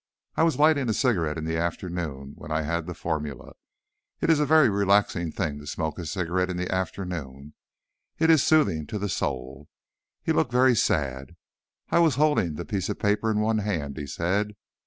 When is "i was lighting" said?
0.35-0.89